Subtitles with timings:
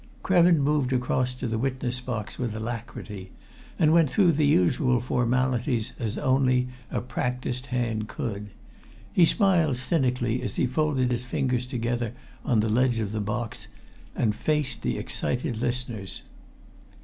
[0.23, 3.29] Krevin moved across to the witness box with alacrity
[3.77, 8.49] and went through the usual formalities as only a practised hand could.
[9.13, 13.67] He smiled cynically as he folded his fingers together on the ledge of the box
[14.15, 16.23] and faced the excited listeners.